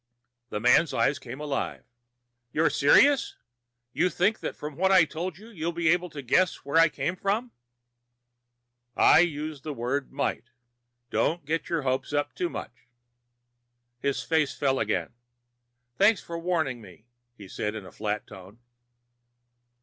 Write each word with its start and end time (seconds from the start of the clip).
The 0.49 0.59
man's 0.59 0.95
eyes 0.95 1.19
came 1.19 1.39
alive. 1.39 1.85
"You're 2.51 2.71
serious? 2.71 3.35
You 3.93 4.09
think 4.09 4.39
that 4.39 4.55
from 4.55 4.75
what 4.75 4.91
I 4.91 5.05
told 5.05 5.37
you, 5.37 5.49
you'll 5.49 5.73
be 5.73 5.89
able 5.89 6.09
to 6.09 6.23
guess 6.23 6.65
where 6.65 6.77
I 6.79 6.89
came 6.89 7.15
from?" 7.15 7.51
"I 8.95 9.19
used 9.19 9.61
the 9.61 9.75
word 9.75 10.11
'might.' 10.11 10.49
Don't 11.11 11.45
get 11.45 11.69
your 11.69 11.83
hopes 11.83 12.13
up 12.13 12.33
too 12.33 12.49
much." 12.49 12.87
His 13.99 14.23
face 14.23 14.55
fell 14.57 14.79
again. 14.79 15.13
"Thanks 15.99 16.23
for 16.23 16.39
warning 16.39 16.81
me," 16.81 17.05
he 17.37 17.47
said 17.47 17.75
in 17.75 17.85
a 17.85 17.91
flat 17.91 18.25
tone. 18.25 18.57